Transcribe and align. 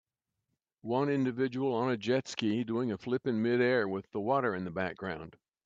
One 0.81 1.09
individual 1.09 1.75
on 1.75 1.91
a 1.91 1.95
jet 1.95 2.27
ski 2.27 2.63
doing 2.63 2.91
a 2.91 2.97
flip 2.97 3.27
in 3.27 3.39
midair 3.43 3.87
with 3.87 4.09
the 4.09 4.19
water 4.19 4.55
in 4.55 4.63
the 4.65 4.71
background. 4.71 5.37